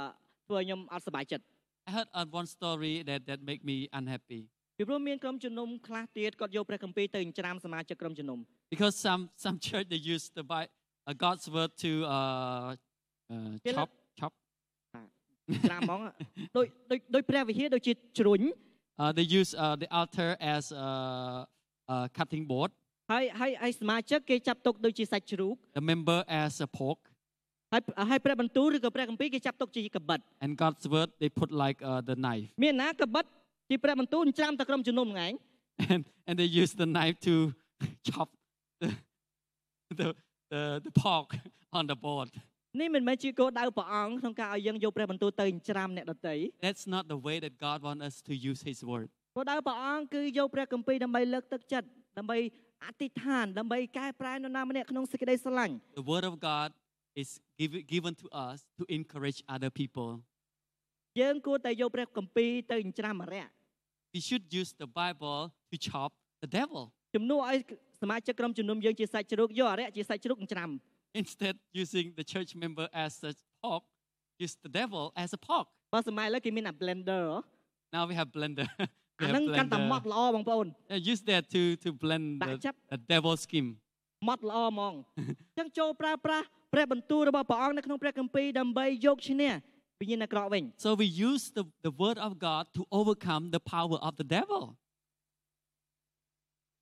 [0.47, 1.43] ធ្វើឲ្យខ្ញុំអត់សប្បាយចិត្ត
[1.87, 4.41] I heard uh, one story that that make me unhappy
[4.77, 8.39] ពីព្រោះមានក្រុមជំនុំខ្លះទៀតគាត់យកព្រះគម្ពីរទៅចិញ្ច្រាំសមាជិកក្រុមជំនុំ
[8.73, 10.69] because some some church they use the Bi-
[11.09, 12.17] uh, God's word to uh,
[13.33, 14.33] uh, Kill chop chop
[15.65, 15.99] ច្រាំហ្មង
[16.57, 18.41] ដូចដូចដូចព្រះវិហារដូចជាជ្រុញ
[19.03, 21.47] Uh, they use uh, the altar as a,
[21.87, 22.69] a cutting board,
[23.12, 27.00] ហើយហើយហើយសមាជិកគេចាប់ទុកដូចជាសាច់ជ្រូក the member as a pork,
[27.72, 33.24] ហើយហើយព្រះបន្ទូលឬក៏ព្រះគម្ពីរគេចាប់ទុកជាកបិត and God's word they put like uh, the knife, មានណាកបិត
[33.70, 35.32] ជាព្រះបន្ទូលចិញ្ច្រាំតែក្រុមជំនុំហ្នឹងឯង
[35.92, 37.34] and and they use the knife to
[38.08, 38.28] chop
[38.82, 38.88] the
[40.00, 40.06] the
[40.52, 41.28] the, the pork
[41.78, 42.30] on the board.
[42.80, 46.34] នេះមិនមែនជាគោលដៅព្រះអង្គក្នុងការឲ្យយើងយកព្រះបន្ទូលទៅចិញ្ច្រាំអ្នកដទៃ
[46.66, 49.08] That's not the way that God wants us to use His word.
[49.36, 51.86] គោលដៅព្រះអង្គគឺយកព្រះគម្ពីរដើម្បីលើកទឹកចិត្ត
[52.18, 52.38] ដើម្បី
[52.85, 56.69] អធិដ្ឋានដើម្បីកែប្រែនរណាម្នាក់ក្នុងសេចក្តីស្រឡាញ់ The word of God
[57.21, 60.09] is given given to us to encourage other people.
[61.21, 63.45] យើងគួរតែយកព្រះគម្ពីរទៅចិញ្ច្រាំអរិយ
[64.15, 65.39] We should use the Bible
[65.71, 66.11] to chop
[66.43, 66.83] the devil
[67.15, 67.57] ជំនួសឲ្យ
[68.01, 70.69] សមាជិកក្រុមជំនុំយើងជាសាច់ជ្រូកយកអរិយជាសាច់ជ្រូកចិញ្ច្រាំ
[71.21, 73.33] instead using the church member as a
[73.63, 73.83] pork.
[74.45, 75.67] Use the devil as a pork.
[75.93, 77.39] បើសម័យឥឡូវគេមានអា blender ហ៎
[77.95, 78.67] Now we have blender.
[79.19, 80.11] អា we ហ្នឹង have កាន់តែម៉ត់ blender.
[80.13, 83.65] ល្អបងប្អូន Yeah, use that to to blend the,ដាក់ចាប់ the devil skin.
[84.27, 89.51] ម៉ត់ល្អហ្មងអញ្ចឹងចូលប្រើប្រាស់ព្រះបន្ទូលរបស់ព្រះអង្គនៅក្នុងព្រះគម្ពីរដើម្បីយកឈ្នះ
[89.99, 94.63] វិញ្ញាណអាក្រក់វិញ So we use the, the word of God to overcome the power of the devil.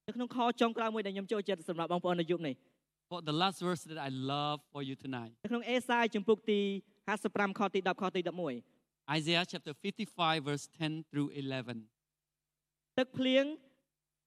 [0.07, 2.55] នៅក្នុងខចុងក្រោយមួយដែលខ្ញុំចូលចិត្តសម្រាប់បងប្អូននៅយប់នេះ
[3.11, 5.31] For the last verse that I love for you tonight.
[5.43, 6.59] នៅក្នុងអេសាយជំពូកទី
[7.09, 8.21] 55ខទី10ខទី
[8.69, 11.90] 11 Isaiah chapter 55 verse 10 through 11.
[12.98, 13.44] ទឹកភ្លៀង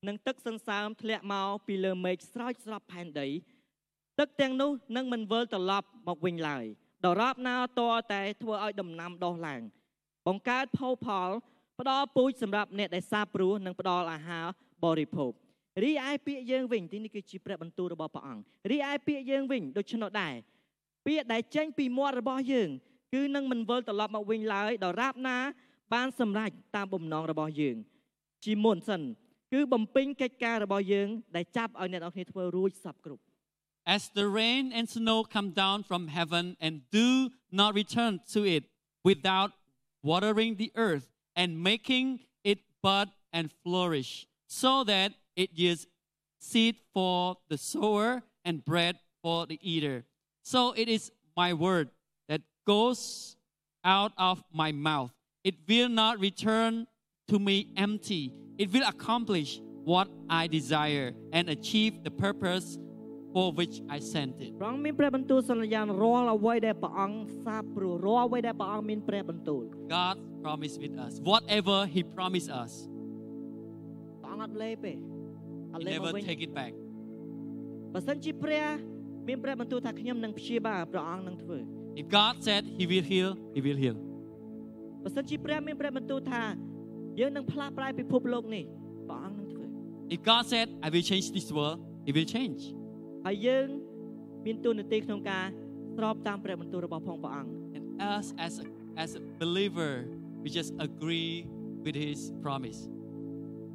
[0.07, 3.27] និងទឹកសន្សើមធ្លាក់មកពីលើមេឃស្រោចស្រពផែនដី
[4.19, 6.65] ទឹកទាំងនោះនឹងមិនវិលត្រឡប់មកវិញឡើយ
[7.05, 9.61] ដរាបណាតរតែធ្វើឲ្យដំណាំដុះឡើង
[10.27, 11.29] បង្កើតផូរផល
[11.79, 14.45] ផ្ដល់ពូជសម្រាប់អ្នកដែលសាបព្រោះនិងផ្ដល់អាហារ
[14.83, 15.31] បរិភោគ
[15.83, 20.35] រីឯពាក្យយើងវិញទីនេះគឺជាព្រះបន្ទូលរបស់ព្រះអង្គរីឯពាក្យយើងវិញដូច្នោះដែរ
[21.05, 22.69] ពាក្យដែលចេញពីមាត់របស់យើង
[23.13, 25.37] គឺនឹងមិនវិលត្រឡប់មកវិញឡើយដរាបណា
[25.93, 27.77] បានសម្រេចតាមបំណងរបស់យើង
[28.44, 29.02] ជាមុនសិន
[29.52, 33.22] គឺបំពេញកិច្ចការរបស់យើង ដែលចាប់ឲ្យអ្នកនរគ្នាធ្វើរួចសពគ្រប់
[33.96, 37.08] As the rain and snow come down from heaven and do
[37.60, 38.64] not return to it
[39.10, 39.50] without
[40.10, 41.06] watering the earth
[41.40, 45.86] and making it bud and flourish, so that it yields
[46.38, 50.04] seed for the sower and bread for the eater.
[50.42, 51.90] So it is my word
[52.28, 53.36] that goes
[53.84, 55.12] out of my mouth.
[55.42, 56.86] It will not return
[57.30, 58.22] to me empty.
[58.62, 59.50] It will accomplish
[59.92, 62.78] what I desire and achieve the purpose
[63.32, 64.50] for which I sent it.
[64.60, 69.62] ព្រះអង្គមានព្រះបន្ទូលសន្យារាល់អ្វីដែលព្រះអង្គសាបព្រោះរាល់អ្វីដែលព្រះអង្គមានព្រះបន្ទូល
[69.98, 71.12] God promised with us.
[71.32, 72.72] Whatever He promised us,
[74.22, 74.92] ព្រះអង្គអត់លេបទេ
[75.74, 76.72] អត់ He លេបមក never វិញ take it back.
[77.94, 78.66] បើសិនជាព្រះ
[79.28, 81.58] មានព្រះបន្ទូលថាខ្ញុំនឹងព្យាបាលព្រះអង្គនឹងធ្វើ
[82.02, 83.96] If God said He will heal, He will heal.
[85.04, 86.42] បើសិនជាព្រះមានព្រះបន្ទូលថា
[87.19, 88.63] យើងនឹងផ្លាស់ប្រែពិភពលោកនេះ
[89.09, 89.63] ព្រះអង្គនឹងធ្វើ
[90.15, 92.61] If God said, I will change this world, He will change.
[93.25, 93.67] ហើយយើង
[94.45, 95.45] មានទូនាទីក្នុងការ
[95.97, 97.83] ស្របតាមព្រះបន្ទូលរបស់ផងព្រះអង្គ And
[98.15, 98.65] us as a,
[99.03, 99.93] as a believer,
[100.43, 101.33] we just agree
[101.85, 102.79] with His promise.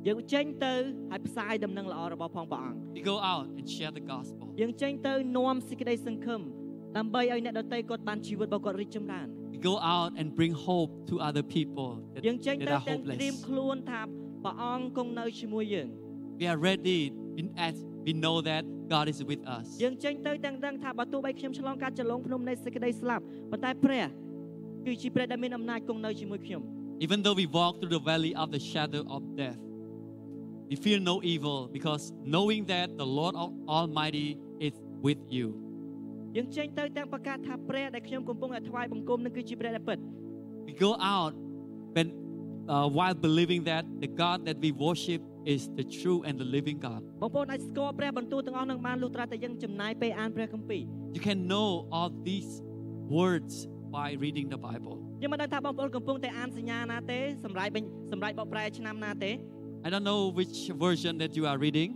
[0.07, 0.75] យើងចេញទៅ
[1.11, 4.45] ហើយផ្សាយដំណឹងល្អរបស់ផងព្រះអង្គ We go out and share the gospel.
[4.61, 6.41] យើងចេញទៅនាំសេចក្តីសង្ឃឹម
[6.97, 13.36] ដើម្បីឲ្យអ្នកដទៃគាត់បានជីវិតរបស់គាត់រីកចម្រើន We go out and bring hope to other people that, យើងចេញ that ទៅ are ទាំងត្រៀម
[13.36, 13.46] hopeless.
[13.48, 14.02] ខ្លួនថា
[14.44, 15.88] ព្រះអង្គគង់នៅជាមួយយើង
[16.40, 17.00] We are ready
[17.40, 17.76] in, as
[18.06, 19.66] we know that God is with us.
[19.84, 24.06] យើងចេញទៅទាំងដឹងថាបើទោះបីខ្ញុំឆ្លងកាត់ចលងភ្នំនៃសេចក្តីស្លាប់ប៉ុន្តែព្រះ
[24.86, 26.62] គឺជាព្រះដែលមានអំណាចគង់នៅជាមួយខ្ញុំ
[27.06, 29.62] Even though we walk through the valley of the shadow of death,
[30.70, 32.04] we fear no evil because
[32.36, 34.30] knowing that the Lord Al- Almighty
[34.68, 34.74] is
[35.08, 35.48] with you.
[36.36, 39.98] យើងចេញទៅទាំងប្រកាសថាព្រះដែលខ្ញុំកំពុងតែថ្វាយបង្គំនឹងគឺជាព្រះដែលពិត
[40.68, 41.34] We go out
[41.96, 42.08] when,
[42.74, 45.22] uh, while believing that the God that we worship
[45.54, 47.02] is the true and the living God.
[47.22, 50.82] បងប្អូនអាចស្គាល់ព្រះបន្ទូលទាំងអស់នឹងបានលុះត្រាតែយើងចំណាយពេលអានព្រះគម្ពីរ
[51.18, 52.52] You can know all these
[53.18, 53.54] words
[53.98, 54.98] by reading the Bible.
[55.20, 59.32] ខ្ញុំមិនដឹងថាបងប្អូនកំពុងតែអានសញ្ញាណាទេសម្រាប់វិញសម្រាប់បកប្រែឆ្នាំណាទេ
[59.86, 61.90] I don't know which version that you are reading.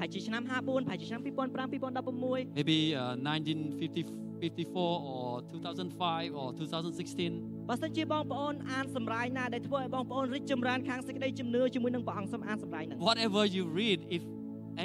[0.00, 4.76] ហើយជាឆ្នាំ54ហើយជាឆ្នាំ2005 2016 Maybe uh, 1954
[5.12, 7.68] or 2005 or 2016.
[7.68, 14.22] បើសិនជាបងប្អូនអានសម្រាយណាដែលធ្វើឲ្យបងប្អូនរីកចម្រើនខាងសេចក្តីជំនឿជាមួយនឹងព្រះអង្គសូមអានសម្រាយហ្នឹង Whatever you read, if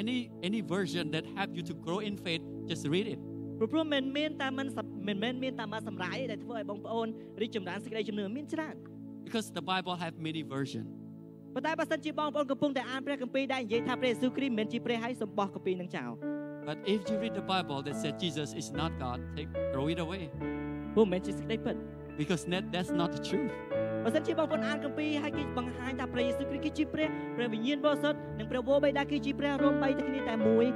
[0.00, 3.20] any any version that help you to grow in faith, just read it.
[3.58, 4.78] ព្រោះព្រោះមិនមានតែមិនស
[5.08, 7.06] មិនមែនមានតែមួយសម្រាយទេដែលធ្វើឲ្យបងប្អូន
[7.40, 8.74] រីកចម្រើនសេចក្តីជំនឿមានច្រើន
[9.26, 10.84] Because the Bible have many version.
[11.54, 16.10] ប៉ុន្តែបើសិនជាបងប្អូនកំពុងតែអានព្រះគម្ពីរដែលនិយាយថាព្រះយេស៊ូវគ្រីស្ទមិនមែនជាព្រះហើយសម្បោះគម្ពីរនឹងចោល
[16.68, 19.98] But if you read the Bible that said Jesus is not God, take throw it
[20.06, 20.24] away.
[20.94, 21.76] ព្រោះមិនមែនជាសេចក្តីពិត
[22.20, 23.52] Because that, that's not the truth.
[24.04, 30.66] បើសិនជាបងប្អូនអានគម្ពីរហើយគេបង្ហាញថាព្រះយេស៊ូវគ្រីស្ទគឺជាព្រះព្រះវិញ្ញាណបរិសុទ្ធនិងព្រះវរបិតាគឺជាព្រះរំបីតែគ្នាតែមួយ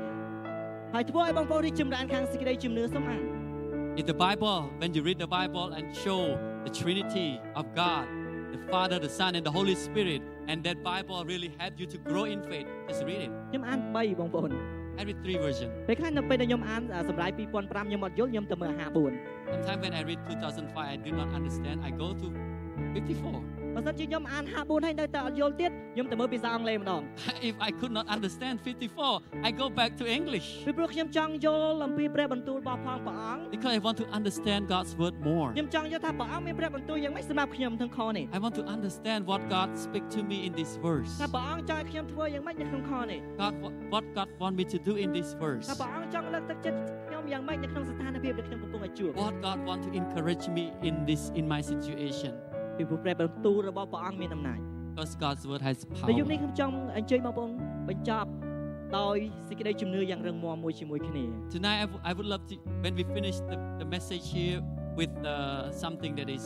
[0.94, 3.22] ហើយធ្វើឲ្យបងប្អូនរីកចម្រើនខាងសេចក្តីជំនឿសូមអាន
[4.00, 6.22] In the Bible, when you read the Bible and show
[6.66, 7.28] the Trinity
[7.60, 8.06] of God,
[8.54, 11.98] the Father, the Son, and the Holy Spirit, and that Bible really help you to
[12.10, 13.30] grow in faith, just read it.
[13.50, 14.50] ខ្ញុំអាន3បងប្អូន
[15.00, 15.68] I read three version.
[15.88, 19.12] ពេលខ្លះនៅពេលដែលខ្ញុំអានអាសម្រាប់2005ខ្ញុំអត់យល់ខ្ញុំទៅមើល54
[19.52, 21.76] Sometimes when I read 2005, I do not understand.
[21.88, 22.26] I go to
[22.94, 23.57] 54.
[23.78, 27.00] បើសិនជាខ្ញុំអាន54ហើយនៅតែអត់យល់ទៀតខ្ញុំទៅមើលភាសាអង់គ្លេសម្ដង
[27.50, 33.96] if I could not understand 54, I go back to English ពីព្រោះខ្ញុំចង់យល់អំពីព្រះបន្ទូលរបស់ផងព្រះអង្គ because I want
[34.02, 35.48] to understand God's word more.
[35.56, 41.12] ខ្ញុំចង់យល់ថាព្រះអង្គមានព្រះបន្ទូលយ៉ាងម៉េចសម្រាប់ខ្ញុំក្នុងខនេះ I want to understand what God speak to me in this verse.
[41.22, 45.66] ថាព្រះអង្គចង់ឲ្យខ្ញុំធ្វើយ៉ាងម៉េចនៅក្នុងខនេះ God, what, what God want me to do in this verse.
[45.70, 46.78] ថាព្រះអង្គចង់លើកទឹកចិត្ត
[47.08, 52.32] ខ្ញុំយ៉ាងម៉េចនៅក្នុងស្ថានភាពដែលខ្ញុំកំពុងតែជួប What God want to encourage me in this in my situation.
[52.78, 54.58] ពីព្រោះព្រះបន្ទូលរបស់ព្រះអង្គមានអំណាច
[54.96, 55.76] Because God's word has
[56.08, 57.50] នៅយប់នេះ power.ខ្ញុំចង់អញ្ជើញបងប្អូន
[57.88, 58.28] បញ្ចប់
[58.98, 59.16] ដោយ
[59.48, 62.54] សេចក្តីជំនឿយ៉ាងរឹងមាំមួយជាមួយគ្នា Tonight, I, w- I would love to,
[62.84, 64.58] when we finish the, the message here,
[65.00, 65.34] with uh,
[65.84, 66.44] something that is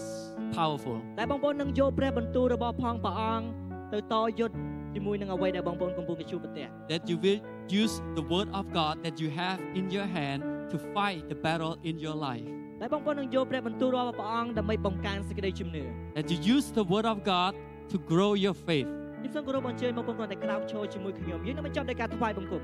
[0.58, 0.96] powerful.
[1.18, 3.46] តែបងប្អូននឹងយកព្រះបន្ទូលរបស់ផងព្រះអង្គ
[3.92, 4.56] ទៅតយុទ្ធ
[4.94, 7.40] ជាមួយនឹងអ្វីដែលបងប្អូនកំពុងតែជួបប្រទះ That you will
[7.82, 10.40] use the word of God that you have in your hand
[10.72, 12.48] to fight the battle in your life.
[12.80, 15.84] តែបងប្អូននឹងយកព្រះបន្ទូលរបស់ព្រះអង្គដើម្បីបង្កើនសេចក្តីជំនឿ
[16.18, 17.52] That you use the word of God
[17.92, 18.88] to grow your faith.
[19.20, 22.62] ខ្ញុំសូមគោរពអញ្ជើញបងប្អូនគាត់តែក្រោកឈរជាមួយខ្ញុំយើងនឹងបញ្ចប់ដោយការថ្វាយបង្គំ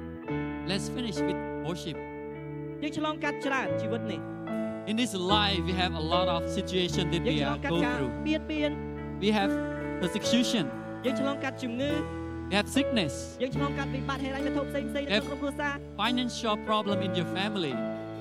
[0.70, 1.97] Let's finish with worship.
[2.83, 4.20] យើងឆ្លងកាត់ច្រើនជីវិតនេះ
[4.90, 7.73] In this life, we have a lot of situation that យើង we ឆ្ល are ងកាត់
[7.75, 8.12] go ការ through.
[8.27, 8.70] បៀតបៀន
[9.25, 9.51] We have
[10.03, 10.64] persecution.
[11.05, 11.92] យើងឆ្លងកាត់ជំងឺ
[12.51, 17.75] We have sickness, យើងឆ្លងកាត់វិបត្តិហេរញ្ញវត្ថុផ្សេងៗនៅក្នុងក្រុមគ្រួសារ financial problem in your family.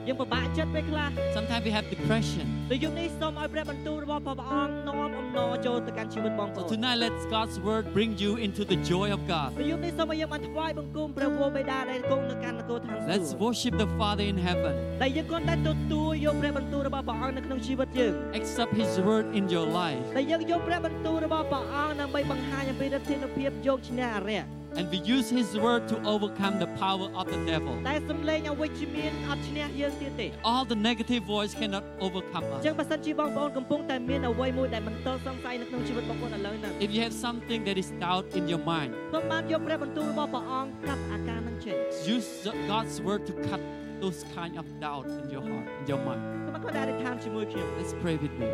[0.07, 2.45] យើងពិបាកចិត្តពេលខ្លះ Sometimes we have depression.
[2.73, 9.49] នៅយប់នេះសូមឲ្យព្រះបន្ទូលរបស់ព្រះអង្គនាំអំណរចូលទៅកាន់ជីវិតបងប្ So អូន tonight, let God's word bring you into the joy of God.
[9.61, 14.73] នៅយប់នេះសូមឲ្យយើងបានថ្វាយបង្គំព្រះវរបិតាដែលគង់នៅកាន់នគរឋានសួ Let's គ៌ worship the Father in heaven.
[15.03, 20.05] ដែលយើងគាត់តែទទួលយកព្រះបន្ទូលរបស់ព្រះអង្គនៅក្នុងជីវិតយើង Accept His word in your life.
[20.17, 24.43] ដែលយើងយកព្រះបន្ទូលរបស់ព្រះអង្គដើម្បីបង្ហាញអំពីឫទ្ធានុភាពយកឈ្នះអរិយ
[24.80, 27.74] And we use His word to overcome the power of the devil.
[27.90, 32.60] តែសំឡេងអវិជ្ជមានអត់ឈ្នះយើងទៀតទេ All the negative voice cannot overcome អ us.
[32.60, 41.76] ញ្ចឹងបើសិនជាបងប្អូនកំពុងតែមានអ្វីមួយដែលមិនតល់សង្ស័យនៅក្នុងជីវិតបងប្អូនឥឡូវហ្នឹង If you have something that is doubt in your mind, សូមបានយកព្រះបន្ទូលរបស់ព្រះអង្គកាត់អាការហ្នឹងចេញ
[42.16, 43.62] use the- God's word to cut
[44.04, 46.22] those kind of doubt in your heart, in your mind.
[46.46, 48.50] សូមបានគាត់អធិដ្ឋានជាមួយខ្ញុំ Let's pray with me.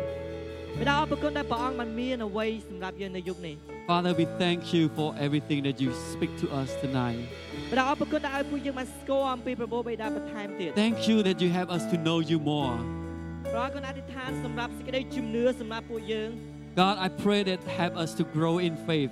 [3.90, 7.20] Father, we thank you for everything that you speak to us tonight.
[7.70, 12.76] បិតាអរគុណដែលឲ្យពួកយើងបានស្គាល់អំពីព្រះបិតាបន្ថែមទៀត Thank you that you have us to know you more.
[13.52, 16.30] ព្រះអង្គអធិដ្ឋានសម្រាប់សេចក្តីជំនឿសម្រាប់ពួកយើង
[16.76, 19.10] God, I pray that help us to grow in faith,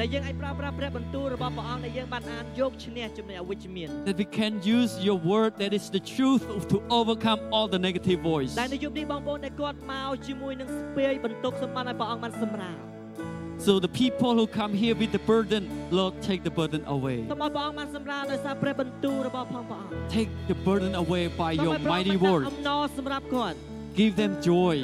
[0.00, 7.80] ដែលយើងអាចប្រើប្រាស់ព្រះបន្ទូលរបស់ព្រះអង្គដែលយើងបានអានយកឈ្នះចំណុចអវិជ្ជមាន that we can use your word that is the truth to overcome all the
[7.88, 8.52] negative voice.
[8.60, 12.78] ដែលនៅយប់នេះបងប្អូនដែលគាត់មកជាមួយនឹងស្ពាយបន្ទុកសម្បត្តិឲ្យព្រះអង្គបានសម្រាល
[13.66, 15.62] So the people who come here with the burden,
[15.98, 17.18] Lord, take the burden away.
[17.32, 22.44] សូមឲ្យព្រះអង្គបានសម្រាលដោយសារព្រះបន្ទូលរបស់ផងព្រះអង្គ Take the burden away by សូម your ឲ្យព្រះអង្គ mighty បាន word.
[22.50, 23.56] អំណរសម្រាប់គាត់
[24.00, 24.76] Give them joy.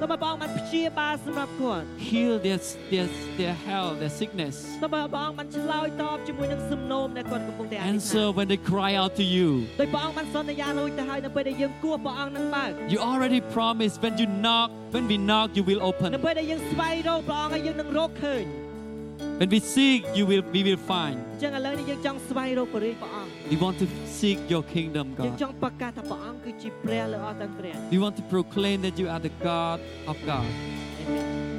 [0.00, 2.58] សូមឲ្យព្រះអង្គបានព្យាបាលសម្រាប់គាត់ Heal their,
[2.92, 3.06] their,
[3.38, 4.54] their health, their sickness.
[4.82, 9.48] សូមឲ្យព្រះអង្គបានឆ្លើយតបជាមួយនឹងសំណូមដែលគាត់កំពុងតែអធិដ្ឋាន Answer when they cry out to you.
[9.80, 16.08] ដោយព្រះអង្គបានសន្យារួចទៅហើយនៅពេលដែលយើងគោះព្រះអង្គនឹងបើក You already promised when you knock, when we knock, you will នៅ open.
[16.26, 18.44] ពេលដែលយើងស្វែងរកព្រះអង្គហើយយើងនឹងរកឃើញ
[19.40, 21.16] When we seek, you will, we will find.
[21.18, 23.86] អញ្ចឹងឥឡូវនេះយើងចង់ស្វែងរកព្រះរាជព្រះអង្គ We want to
[24.18, 25.40] seek your kingdom, យើង God.
[25.42, 29.78] ចង់ប្រកាសថាព្រះអង្គគឺជាព្រះលើអស់ទាំងព្រះ We want to proclaim that you are the God
[30.10, 30.48] of God.
[31.02, 31.51] Amen